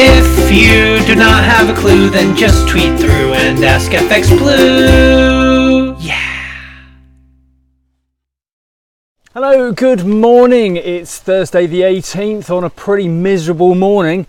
[0.00, 5.96] If you do not have a clue, then just tweet through and ask FX Blue.
[5.98, 6.84] Yeah.
[9.34, 10.76] Hello, good morning.
[10.76, 14.28] It's Thursday the 18th on a pretty miserable morning.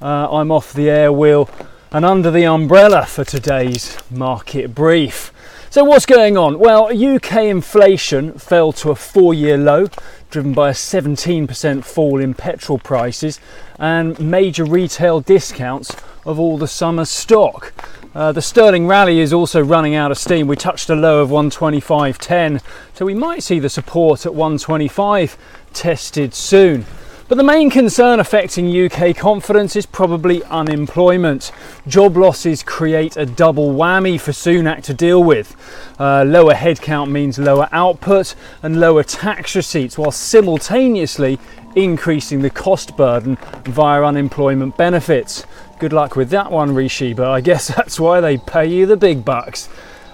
[0.00, 1.50] Uh, I'm off the air wheel
[1.90, 5.32] and under the umbrella for today's market brief.
[5.70, 6.58] So, what's going on?
[6.58, 9.88] Well, UK inflation fell to a four year low,
[10.30, 13.38] driven by a 17% fall in petrol prices
[13.78, 15.94] and major retail discounts
[16.24, 17.74] of all the summer stock.
[18.14, 20.46] Uh, the sterling rally is also running out of steam.
[20.46, 22.62] We touched a low of 125.10,
[22.94, 25.36] so we might see the support at 125
[25.74, 26.86] tested soon.
[27.28, 31.52] But the main concern affecting UK confidence is probably unemployment.
[31.86, 35.54] Job losses create a double whammy for Sunak to deal with.
[36.00, 41.38] Uh, lower headcount means lower output and lower tax receipts, while simultaneously
[41.76, 45.44] increasing the cost burden via unemployment benefits.
[45.78, 48.96] Good luck with that one, Rishi, but I guess that's why they pay you the
[48.96, 49.68] big bucks.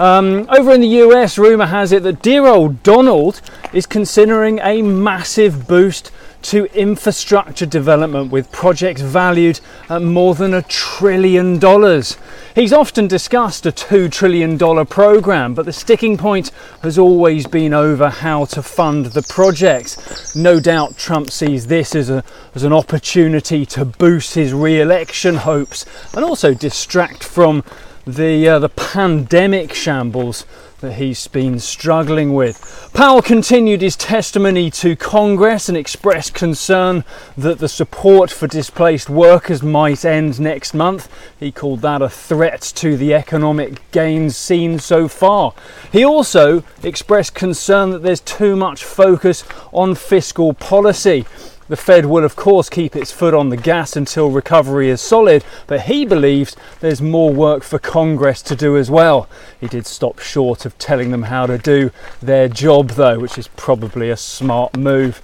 [0.00, 3.40] Um, over in the US, rumour has it that dear old Donald
[3.72, 6.10] is considering a massive boost
[6.46, 9.58] to infrastructure development with projects valued
[9.90, 12.16] at more than a trillion dollars.
[12.54, 16.52] He's often discussed a $2 trillion program, but the sticking point
[16.84, 20.36] has always been over how to fund the projects.
[20.36, 22.22] No doubt Trump sees this as, a,
[22.54, 27.64] as an opportunity to boost his re election hopes and also distract from
[28.06, 30.46] the, uh, the pandemic shambles
[30.80, 32.90] that he's been struggling with.
[32.92, 37.04] Powell continued his testimony to Congress and expressed concern
[37.36, 41.08] that the support for displaced workers might end next month.
[41.40, 45.54] He called that a threat to the economic gains seen so far.
[45.90, 51.24] He also expressed concern that there's too much focus on fiscal policy.
[51.68, 55.44] The Fed will, of course, keep its foot on the gas until recovery is solid,
[55.66, 59.28] but he believes there's more work for Congress to do as well.
[59.60, 63.48] He did stop short of telling them how to do their job, though, which is
[63.48, 65.22] probably a smart move.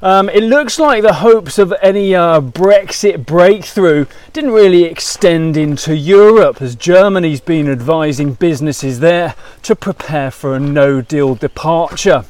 [0.00, 5.96] Um, it looks like the hopes of any uh, Brexit breakthrough didn't really extend into
[5.96, 12.24] Europe, as Germany's been advising businesses there to prepare for a no deal departure.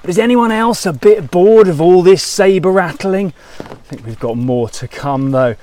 [0.00, 3.32] But is anyone else a bit bored of all this sabre rattling?
[3.58, 5.56] I think we've got more to come though.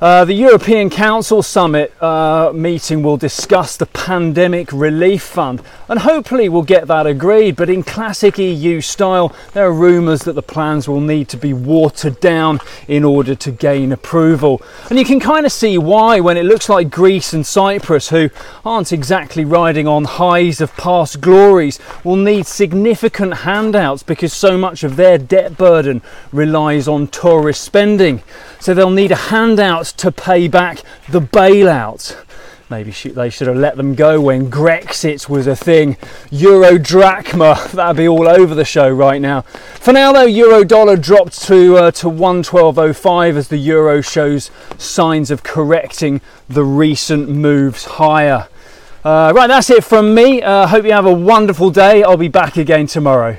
[0.00, 6.48] Uh, the European Council Summit uh, meeting will discuss the Pandemic Relief Fund and hopefully
[6.48, 7.56] we'll get that agreed.
[7.56, 11.52] But in classic EU style, there are rumours that the plans will need to be
[11.52, 14.62] watered down in order to gain approval.
[14.88, 18.30] And you can kind of see why when it looks like Greece and Cyprus, who
[18.64, 24.84] aren't exactly riding on highs of past glories, will need significant handouts because so much
[24.84, 28.22] of their debt burden relies on tourist spending.
[28.60, 32.16] So they'll need a handout to pay back the bailout.
[32.70, 35.96] Maybe they should have let them go when Grexit was a thing.
[36.30, 39.40] Euro drachma, that'd be all over the show right now.
[39.40, 45.30] For now, though, euro dollar dropped to uh, to 112.05 as the euro shows signs
[45.30, 48.48] of correcting the recent moves higher.
[49.02, 50.42] Uh, right, that's it from me.
[50.42, 52.02] Uh, hope you have a wonderful day.
[52.02, 53.38] I'll be back again tomorrow.